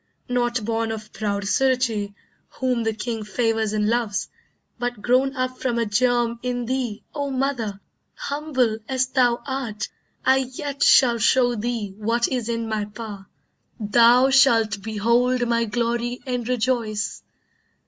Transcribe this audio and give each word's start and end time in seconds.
Not 0.27 0.65
born 0.65 0.91
of 0.91 1.13
proud 1.13 1.43
Suruchee, 1.43 2.15
whom 2.49 2.81
the 2.83 2.93
king 2.93 3.23
Favours 3.23 3.71
and 3.71 3.87
loves, 3.87 4.29
but 4.79 4.99
grown 5.03 5.35
up 5.35 5.59
from 5.59 5.77
a 5.77 5.85
germ 5.85 6.39
In 6.41 6.65
thee, 6.65 7.03
O 7.13 7.29
mother, 7.29 7.79
humble 8.15 8.79
as 8.89 9.05
thou 9.05 9.43
art, 9.45 9.89
I 10.25 10.37
yet 10.37 10.81
shall 10.81 11.19
show 11.19 11.53
thee 11.53 11.93
what 11.99 12.27
is 12.29 12.49
in 12.49 12.67
my 12.67 12.85
power. 12.85 13.27
Thou 13.79 14.31
shalt 14.31 14.81
behold 14.81 15.47
my 15.47 15.65
glory 15.65 16.21
and 16.25 16.49
rejoice. 16.49 17.21